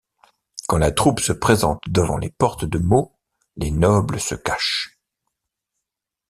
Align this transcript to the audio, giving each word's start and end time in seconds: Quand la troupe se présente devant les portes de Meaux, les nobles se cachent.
Quand 0.67 0.79
la 0.79 0.91
troupe 0.91 1.19
se 1.19 1.31
présente 1.31 1.79
devant 1.87 2.17
les 2.17 2.31
portes 2.31 2.65
de 2.65 2.79
Meaux, 2.79 3.15
les 3.57 3.69
nobles 3.69 4.19
se 4.19 4.33
cachent. 4.33 4.97